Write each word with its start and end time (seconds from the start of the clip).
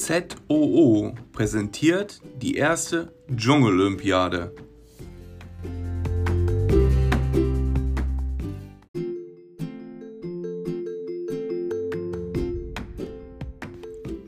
ZOO 0.00 1.14
präsentiert 1.30 2.22
die 2.40 2.54
erste 2.54 3.12
Dschungelolympiade. 3.36 4.50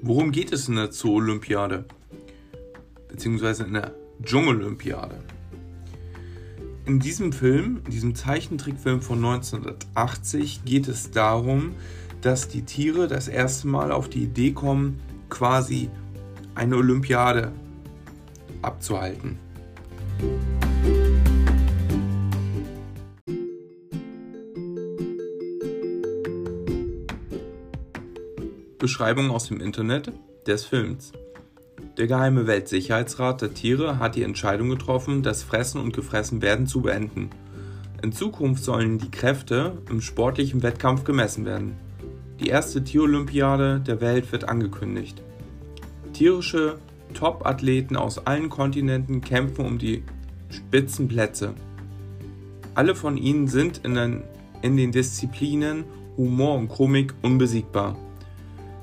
Worum 0.02 0.30
geht 0.30 0.52
es 0.52 0.68
in 0.68 0.76
der 0.76 0.92
Zoo-Olympiade? 0.92 1.86
Beziehungsweise 3.08 3.64
in 3.64 3.72
der 3.72 3.94
Dschungelolympiade? 4.22 5.22
In 6.84 7.00
diesem 7.00 7.32
Film, 7.32 7.80
in 7.86 7.90
diesem 7.90 8.14
Zeichentrickfilm 8.14 9.00
von 9.00 9.24
1980, 9.24 10.66
geht 10.66 10.88
es 10.88 11.12
darum, 11.12 11.76
dass 12.20 12.48
die 12.48 12.62
Tiere 12.62 13.08
das 13.08 13.26
erste 13.26 13.68
Mal 13.68 13.90
auf 13.90 14.10
die 14.10 14.24
Idee 14.24 14.52
kommen, 14.52 15.00
quasi 15.32 15.88
eine 16.54 16.76
Olympiade 16.76 17.52
abzuhalten. 18.60 19.38
Beschreibung 28.78 29.30
aus 29.30 29.48
dem 29.48 29.60
Internet 29.60 30.12
des 30.46 30.66
Films. 30.66 31.12
Der 31.96 32.06
geheime 32.06 32.46
Weltsicherheitsrat 32.46 33.40
der 33.40 33.54
Tiere 33.54 33.98
hat 33.98 34.16
die 34.16 34.24
Entscheidung 34.24 34.68
getroffen, 34.68 35.22
das 35.22 35.42
Fressen 35.42 35.80
und 35.80 35.94
Gefressenwerden 35.94 36.66
zu 36.66 36.82
beenden. 36.82 37.30
In 38.02 38.12
Zukunft 38.12 38.64
sollen 38.64 38.98
die 38.98 39.10
Kräfte 39.10 39.78
im 39.88 40.02
sportlichen 40.02 40.62
Wettkampf 40.62 41.04
gemessen 41.04 41.46
werden. 41.46 41.76
Die 42.42 42.48
erste 42.48 42.82
Tierolympiade 42.82 43.78
der 43.78 44.00
Welt 44.00 44.32
wird 44.32 44.48
angekündigt. 44.48 45.22
Tierische 46.12 46.78
Top-Athleten 47.14 47.96
aus 47.96 48.26
allen 48.26 48.48
Kontinenten 48.48 49.20
kämpfen 49.20 49.64
um 49.64 49.78
die 49.78 50.02
Spitzenplätze. 50.50 51.54
Alle 52.74 52.96
von 52.96 53.16
ihnen 53.16 53.46
sind 53.46 53.82
in 53.84 53.94
den, 53.94 54.24
in 54.60 54.76
den 54.76 54.90
Disziplinen 54.90 55.84
Humor 56.16 56.56
und 56.56 56.68
Komik 56.68 57.14
unbesiegbar. 57.22 57.96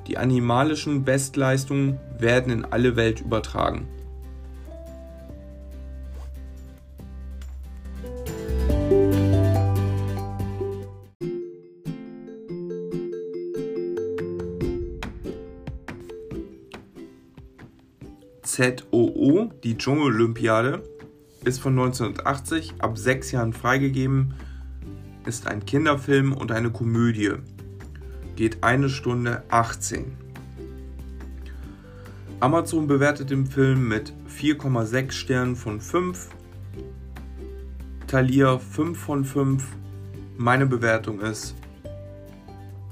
Die 0.08 0.18
animalischen 0.18 1.04
Bestleistungen 1.04 2.00
werden 2.18 2.54
in 2.54 2.66
alle 2.66 2.96
Welt 2.96 3.20
übertragen. 3.20 3.88
ZOO, 18.60 19.50
die 19.64 19.78
Dschungelolympiade, 19.78 20.84
ist 21.46 21.62
von 21.62 21.80
1980 21.80 22.74
ab 22.80 22.98
sechs 22.98 23.32
Jahren 23.32 23.54
freigegeben, 23.54 24.34
ist 25.26 25.48
ein 25.48 25.66
Kinderfilm 25.66 26.34
und 26.34 26.52
eine 26.52 26.70
Komödie. 26.70 27.36
Geht 28.36 28.62
eine 28.62 28.90
Stunde 28.90 29.44
18. 29.48 30.12
Amazon 32.42 32.88
bewertet 32.88 33.30
den 33.30 33.46
Film 33.46 33.88
mit 33.88 34.12
4,6 34.30 35.12
Sternen 35.14 35.56
von 35.56 35.80
5. 35.80 36.28
Thalia 38.08 38.58
5 38.58 39.00
von 39.00 39.24
5. 39.24 39.66
Meine 40.38 40.66
Bewertung 40.66 41.22
ist 41.22 41.56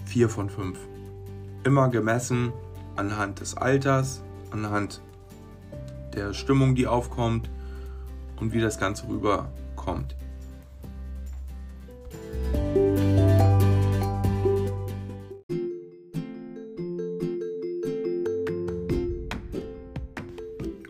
4 0.05 0.29
von 0.29 0.49
5. 0.49 0.79
Immer 1.65 1.89
gemessen 1.89 2.53
anhand 2.95 3.41
des 3.41 3.57
Alters, 3.57 4.23
anhand 4.51 5.01
der 6.17 6.33
Stimmung, 6.33 6.73
die 6.73 6.87
aufkommt 6.87 7.49
und 8.39 8.53
wie 8.53 8.59
das 8.59 8.79
Ganze 8.79 9.07
rüberkommt. 9.07 10.15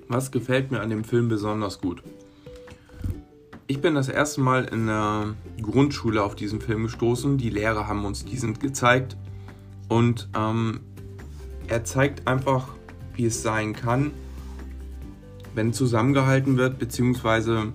Was 0.07 0.31
gefällt 0.31 0.71
mir 0.71 0.79
an 0.79 0.89
dem 0.89 1.03
Film 1.03 1.27
besonders 1.27 1.79
gut? 1.81 2.01
Ich 3.67 3.81
bin 3.81 3.95
das 3.95 4.07
erste 4.07 4.39
Mal 4.39 4.63
in 4.63 4.87
der 4.87 5.35
Grundschule 5.61 6.23
auf 6.23 6.35
diesen 6.35 6.61
Film 6.61 6.83
gestoßen. 6.83 7.37
Die 7.37 7.49
Lehrer 7.49 7.87
haben 7.87 8.05
uns 8.05 8.23
diesen 8.23 8.57
gezeigt 8.57 9.17
und 9.89 10.29
ähm, 10.35 10.79
er 11.67 11.83
zeigt 11.83 12.25
einfach, 12.27 12.69
wie 13.13 13.25
es 13.25 13.43
sein 13.43 13.73
kann, 13.73 14.11
wenn 15.57 15.73
zusammengehalten 15.73 16.57
wird, 16.57 16.77
beziehungsweise 16.77 17.73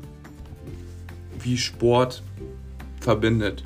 wie 1.41 1.59
Sport 1.59 2.23
verbindet. 3.01 3.65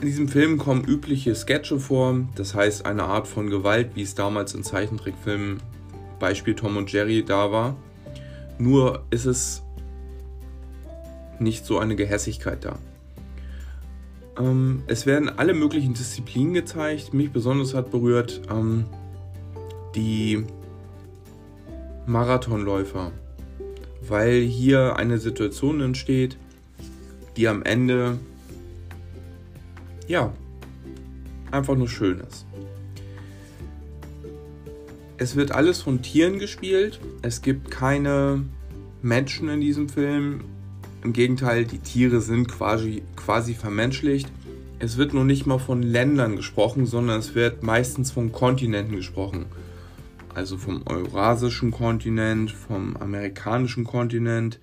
In 0.00 0.06
diesem 0.06 0.28
Film 0.28 0.56
kommen 0.56 0.82
übliche 0.84 1.34
Sketche 1.34 1.78
vor, 1.78 2.26
das 2.34 2.54
heißt 2.54 2.86
eine 2.86 3.02
Art 3.02 3.28
von 3.28 3.50
Gewalt, 3.50 3.90
wie 3.94 4.00
es 4.00 4.14
damals 4.14 4.54
in 4.54 4.64
Zeichentrickfilmen 4.64 5.60
Beispiel 6.18 6.54
Tom 6.54 6.78
und 6.78 6.90
Jerry 6.90 7.22
da 7.22 7.52
war. 7.52 7.76
Nur 8.58 9.04
ist 9.10 9.26
es 9.26 9.62
nicht 11.38 11.66
so 11.66 11.78
eine 11.78 11.94
Gehässigkeit 11.94 12.64
da. 12.64 12.78
Ähm, 14.38 14.82
es 14.86 15.04
werden 15.04 15.28
alle 15.28 15.52
möglichen 15.52 15.92
Disziplinen 15.92 16.54
gezeigt. 16.54 17.12
Mich 17.12 17.30
besonders 17.30 17.74
hat 17.74 17.90
berührt 17.90 18.40
ähm, 18.50 18.86
die 19.94 20.46
Marathonläufer, 22.10 23.12
weil 24.06 24.42
hier 24.42 24.96
eine 24.96 25.18
Situation 25.18 25.80
entsteht, 25.80 26.36
die 27.36 27.48
am 27.48 27.62
Ende 27.62 28.18
ja 30.08 30.32
einfach 31.50 31.76
nur 31.76 31.88
schön 31.88 32.20
ist. 32.20 32.44
Es 35.16 35.36
wird 35.36 35.52
alles 35.52 35.82
von 35.82 36.02
Tieren 36.02 36.38
gespielt. 36.38 36.98
Es 37.22 37.42
gibt 37.42 37.70
keine 37.70 38.42
Menschen 39.02 39.48
in 39.48 39.60
diesem 39.60 39.88
Film. 39.88 40.44
Im 41.04 41.12
Gegenteil, 41.12 41.64
die 41.64 41.78
Tiere 41.78 42.20
sind 42.20 42.48
quasi, 42.48 43.02
quasi 43.16 43.54
vermenschlicht. 43.54 44.30
Es 44.78 44.96
wird 44.96 45.12
nur 45.12 45.24
nicht 45.24 45.46
mal 45.46 45.58
von 45.58 45.82
Ländern 45.82 46.36
gesprochen, 46.36 46.86
sondern 46.86 47.20
es 47.20 47.34
wird 47.34 47.62
meistens 47.62 48.10
von 48.10 48.32
Kontinenten 48.32 48.96
gesprochen 48.96 49.46
also 50.34 50.56
vom 50.56 50.82
eurasischen 50.86 51.70
Kontinent, 51.70 52.50
vom 52.50 52.96
amerikanischen 52.96 53.84
Kontinent, 53.84 54.60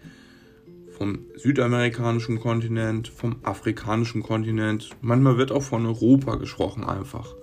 vom 0.98 1.20
südamerikanischen 1.36 2.40
Kontinent, 2.40 3.08
vom 3.08 3.38
afrikanischen 3.44 4.24
Kontinent. 4.24 4.90
Manchmal 5.02 5.38
wird 5.38 5.52
auch 5.52 5.62
von 5.62 5.86
Europa 5.86 6.36
gesprochen 6.36 6.84
einfach. 6.84 7.36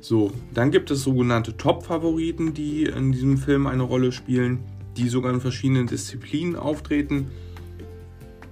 So, 0.00 0.32
dann 0.52 0.70
gibt 0.70 0.90
es 0.90 1.02
sogenannte 1.02 1.56
Top-Favoriten, 1.56 2.54
die 2.54 2.84
in 2.84 3.12
diesem 3.12 3.38
Film 3.38 3.66
eine 3.66 3.84
Rolle 3.84 4.12
spielen, 4.12 4.58
die 4.96 5.08
sogar 5.08 5.32
in 5.32 5.40
verschiedenen 5.40 5.86
Disziplinen 5.86 6.56
auftreten. 6.56 7.30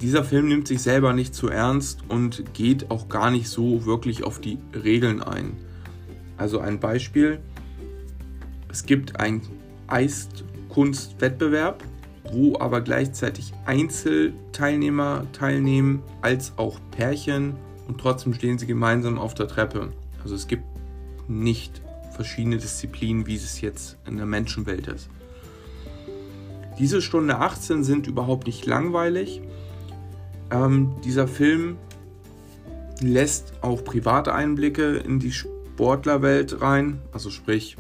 Dieser 0.01 0.25
Film 0.25 0.49
nimmt 0.49 0.69
sich 0.69 0.81
selber 0.81 1.13
nicht 1.13 1.35
zu 1.35 1.49
ernst 1.49 2.01
und 2.09 2.55
geht 2.55 2.91
auch 2.91 3.09
gar 3.09 3.31
nicht 3.31 3.49
so 3.49 3.85
wirklich 3.85 4.25
auf 4.25 4.41
die 4.41 4.59
Regeln 4.73 5.21
ein. 5.23 5.57
Also 6.39 6.61
ein 6.61 6.81
Beispiel, 6.81 7.41
es 8.71 8.85
gibt 8.85 9.19
einen 9.19 9.43
Eiskunstwettbewerb, 9.89 11.83
wo 12.33 12.59
aber 12.59 12.81
gleichzeitig 12.81 13.53
Einzelteilnehmer 13.67 15.27
teilnehmen 15.33 16.03
als 16.23 16.53
auch 16.57 16.79
Pärchen 16.93 17.55
und 17.89 18.01
trotzdem 18.01 18.33
stehen 18.35 18.59
sie 18.59 18.67
gemeinsam 18.67 19.19
auf 19.19 19.35
der 19.35 19.49
Treppe. 19.49 19.93
Also 20.23 20.37
es 20.37 20.47
gibt 20.47 20.63
nicht 21.27 21.83
verschiedene 22.13 22.59
Disziplinen, 22.59 23.27
wie 23.27 23.35
es 23.35 23.61
jetzt 23.61 23.97
in 24.07 24.17
der 24.17 24.27
Menschenwelt 24.27 24.87
ist. 24.87 25.09
Diese 26.79 27.03
Stunde 27.03 27.39
18 27.39 27.83
sind 27.83 28.07
überhaupt 28.07 28.47
nicht 28.47 28.65
langweilig. 28.67 29.43
Ähm, 30.51 30.95
dieser 31.05 31.27
Film 31.27 31.77
lässt 33.01 33.55
auch 33.63 33.83
private 33.83 34.33
Einblicke 34.35 34.99
in 34.99 35.19
die 35.19 35.33
Sportlerwelt 35.33 36.61
rein, 36.61 37.01
also 37.13 37.31
sprich 37.31 37.77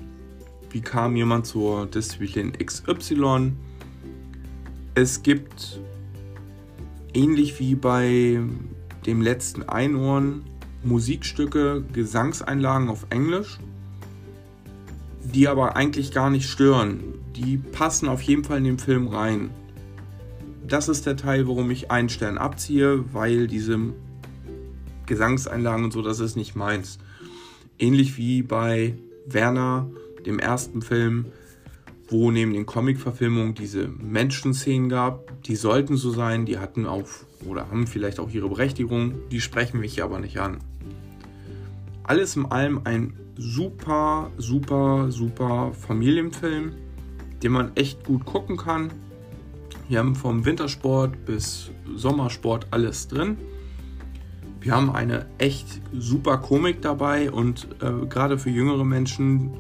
wie 0.70 0.80
kam 0.80 1.16
jemand 1.16 1.46
zur 1.46 1.86
Disziplin 1.86 2.52
XY. 2.52 3.52
Es 4.94 5.22
gibt 5.22 5.80
ähnlich 7.14 7.58
wie 7.58 7.74
bei 7.74 8.40
dem 9.06 9.22
letzten 9.22 9.62
Einohren 9.62 10.42
Musikstücke, 10.82 11.84
Gesangseinlagen 11.92 12.88
auf 12.88 13.06
Englisch, 13.10 13.58
die 15.22 15.48
aber 15.48 15.76
eigentlich 15.76 16.12
gar 16.12 16.30
nicht 16.30 16.48
stören. 16.48 17.00
Die 17.36 17.58
passen 17.58 18.08
auf 18.08 18.22
jeden 18.22 18.44
Fall 18.44 18.58
in 18.58 18.64
den 18.64 18.78
Film 18.78 19.08
rein. 19.08 19.50
Das 20.66 20.88
ist 20.88 21.06
der 21.06 21.16
Teil, 21.16 21.48
warum 21.48 21.70
ich 21.70 21.90
einen 21.90 22.08
Stern 22.08 22.38
abziehe, 22.38 23.04
weil 23.12 23.46
diese 23.46 23.78
Gesangseinlagen 25.06 25.84
und 25.84 25.92
so, 25.92 26.02
das 26.02 26.20
ist 26.20 26.36
nicht 26.36 26.54
meins. 26.54 26.98
Ähnlich 27.78 28.16
wie 28.16 28.42
bei 28.42 28.94
Werner, 29.26 29.90
dem 30.26 30.38
ersten 30.38 30.82
Film, 30.82 31.26
wo 32.08 32.30
neben 32.30 32.52
den 32.52 32.66
Comic-Verfilmungen 32.66 33.54
diese 33.54 33.88
Menschenszenen 33.88 34.88
gab. 34.88 35.42
Die 35.44 35.56
sollten 35.56 35.96
so 35.96 36.10
sein, 36.10 36.44
die 36.46 36.58
hatten 36.58 36.86
auch 36.86 37.06
oder 37.46 37.70
haben 37.70 37.86
vielleicht 37.86 38.20
auch 38.20 38.30
ihre 38.30 38.48
Berechtigung, 38.48 39.14
die 39.30 39.40
sprechen 39.40 39.80
mich 39.80 40.02
aber 40.02 40.18
nicht 40.18 40.38
an. 40.38 40.58
Alles 42.02 42.36
in 42.36 42.46
allem 42.46 42.80
ein 42.84 43.14
super, 43.36 44.30
super, 44.36 45.10
super 45.10 45.72
Familienfilm, 45.72 46.72
den 47.42 47.52
man 47.52 47.76
echt 47.76 48.04
gut 48.04 48.24
gucken 48.24 48.56
kann. 48.56 48.90
Wir 49.88 49.98
haben 49.98 50.14
vom 50.14 50.44
Wintersport 50.44 51.24
bis 51.24 51.70
Sommersport 51.96 52.66
alles 52.70 53.08
drin. 53.08 53.38
Wir 54.60 54.72
haben 54.72 54.90
eine 54.90 55.26
echt 55.38 55.80
super 55.92 56.38
Komik 56.38 56.82
dabei 56.82 57.30
und 57.30 57.66
äh, 57.80 58.06
gerade 58.06 58.38
für 58.38 58.50
jüngere 58.50 58.84
Menschen 58.84 59.52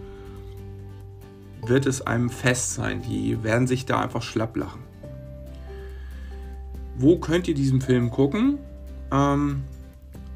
wird 1.66 1.86
es 1.86 2.02
einem 2.02 2.30
fest 2.30 2.74
sein. 2.74 3.02
Die 3.02 3.42
werden 3.42 3.66
sich 3.66 3.86
da 3.86 4.00
einfach 4.00 4.22
schlapp 4.22 4.56
lachen. 4.56 4.82
Wo 6.96 7.18
könnt 7.18 7.48
ihr 7.48 7.54
diesen 7.54 7.80
Film 7.80 8.10
gucken? 8.10 8.58
Ähm, 9.10 9.62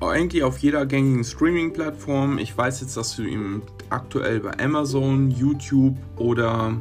eigentlich 0.01 0.43
auf 0.43 0.59
jeder 0.59 0.87
gängigen 0.87 1.25
Streaming-Plattform. 1.25 2.39
Ich 2.39 2.57
weiß 2.57 2.81
jetzt, 2.81 2.97
dass 2.97 3.17
du 3.17 3.23
ihn 3.23 3.63
aktuell 3.91 4.41
bei 4.41 4.59
Amazon, 4.59 5.31
YouTube 5.31 5.97
oder 6.17 6.77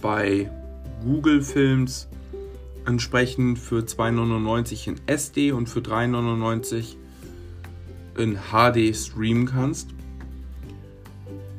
bei 0.00 0.50
Google 1.02 1.42
Films 1.42 2.08
entsprechend 2.86 3.58
für 3.58 3.80
2,99 3.80 4.88
in 4.88 4.96
SD 5.06 5.52
und 5.52 5.68
für 5.68 5.80
3,99 5.80 6.96
in 8.16 8.38
HD 8.50 8.96
streamen 8.96 9.46
kannst. 9.46 9.90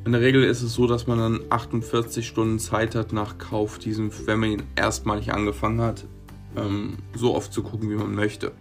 In 0.08 0.12
der 0.12 0.22
Regel 0.22 0.42
ist 0.42 0.62
es 0.62 0.72
so, 0.72 0.86
dass 0.86 1.06
man 1.06 1.18
dann 1.18 1.40
48 1.50 2.26
Stunden 2.26 2.58
Zeit 2.58 2.94
hat 2.94 3.12
nach 3.12 3.36
Kauf 3.36 3.78
diesen, 3.78 4.10
wenn 4.24 4.40
man 4.40 4.52
ihn 4.52 4.62
erstmalig 4.74 5.34
angefangen 5.34 5.82
hat, 5.82 6.06
ähm, 6.56 6.96
so 7.14 7.34
oft 7.34 7.52
zu 7.52 7.62
gucken, 7.62 7.90
wie 7.90 7.94
man 7.94 8.14
möchte. 8.14 8.52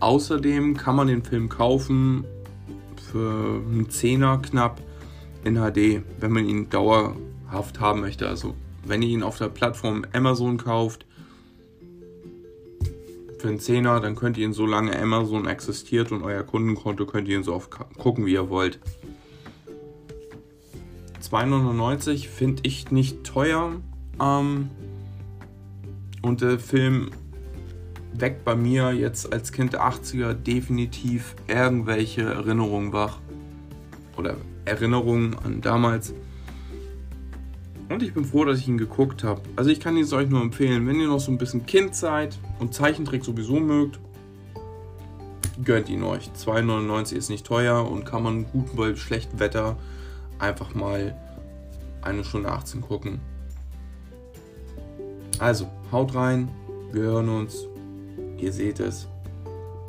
Außerdem 0.00 0.78
kann 0.78 0.96
man 0.96 1.08
den 1.08 1.22
Film 1.22 1.50
kaufen 1.50 2.24
für 3.10 3.60
einen 3.70 3.90
Zehner 3.90 4.38
knapp 4.38 4.80
in 5.44 5.56
HD, 5.56 6.02
wenn 6.20 6.32
man 6.32 6.48
ihn 6.48 6.70
dauerhaft 6.70 7.80
haben 7.80 8.00
möchte. 8.00 8.26
Also 8.26 8.54
wenn 8.86 9.02
ihr 9.02 9.10
ihn 9.10 9.22
auf 9.22 9.36
der 9.36 9.50
Plattform 9.50 10.06
Amazon 10.14 10.56
kauft, 10.56 11.04
für 13.38 13.48
einen 13.48 13.60
Zehner, 13.60 14.00
dann 14.00 14.16
könnt 14.16 14.38
ihr 14.38 14.46
ihn 14.46 14.54
so 14.54 14.64
lange 14.64 14.98
Amazon 14.98 15.46
existiert 15.46 16.12
und 16.12 16.22
euer 16.22 16.44
Kundenkonto 16.44 17.04
könnt 17.04 17.28
ihr 17.28 17.36
ihn 17.36 17.44
so 17.44 17.52
oft 17.52 17.70
gucken, 17.98 18.24
wie 18.24 18.32
ihr 18.32 18.48
wollt. 18.48 18.80
2,99 21.34 22.28
finde 22.28 22.62
ich 22.64 22.92
nicht 22.92 23.24
teuer. 23.24 23.72
Ähm, 24.20 24.70
und 26.22 26.40
der 26.42 26.60
Film 26.60 27.10
weckt 28.12 28.44
bei 28.44 28.54
mir 28.54 28.92
jetzt 28.92 29.32
als 29.32 29.50
Kind 29.50 29.72
der 29.72 29.82
80er 29.82 30.32
definitiv 30.32 31.34
irgendwelche 31.48 32.22
Erinnerungen 32.22 32.92
wach. 32.92 33.18
Oder 34.16 34.36
Erinnerungen 34.64 35.36
an 35.44 35.60
damals. 35.60 36.14
Und 37.88 38.04
ich 38.04 38.14
bin 38.14 38.24
froh, 38.24 38.44
dass 38.44 38.60
ich 38.60 38.68
ihn 38.68 38.78
geguckt 38.78 39.24
habe. 39.24 39.42
Also 39.56 39.70
ich 39.70 39.80
kann 39.80 39.96
es 39.96 40.12
euch 40.12 40.28
nur 40.28 40.40
empfehlen, 40.40 40.86
wenn 40.86 41.00
ihr 41.00 41.08
noch 41.08 41.18
so 41.18 41.32
ein 41.32 41.38
bisschen 41.38 41.66
Kind 41.66 41.96
seid 41.96 42.38
und 42.60 42.74
Zeichentrick 42.74 43.24
sowieso 43.24 43.58
mögt, 43.58 43.98
gönnt 45.64 45.88
ihn 45.88 46.04
euch. 46.04 46.30
2,99 46.30 47.16
ist 47.16 47.28
nicht 47.28 47.44
teuer 47.44 47.90
und 47.90 48.04
kann 48.04 48.22
man 48.22 48.46
gut 48.46 48.76
bei 48.76 48.94
schlechtem 48.94 49.40
Wetter 49.40 49.76
einfach 50.38 50.74
mal 50.74 51.16
eine 52.04 52.24
Stunde 52.24 52.50
18 52.50 52.80
gucken. 52.80 53.20
Also, 55.38 55.68
haut 55.90 56.14
rein, 56.14 56.48
wir 56.92 57.02
hören 57.02 57.28
uns. 57.28 57.66
Ihr 58.38 58.52
seht 58.52 58.80
es, 58.80 59.08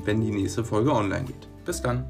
wenn 0.03 0.21
die 0.21 0.31
nächste 0.31 0.63
Folge 0.63 0.93
online 0.93 1.25
geht. 1.25 1.47
Bis 1.65 1.81
dann. 1.81 2.05